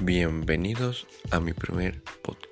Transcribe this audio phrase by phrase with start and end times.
[0.00, 2.47] Bienvenidos a mi primer podcast.